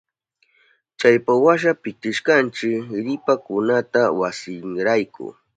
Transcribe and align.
Chaypawasha 0.99 1.71
pitishkanchi 1.81 2.69
ripakunata 3.05 4.01
wasinrayku. 4.19 5.25